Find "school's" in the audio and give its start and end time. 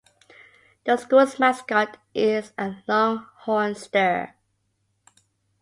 0.97-1.37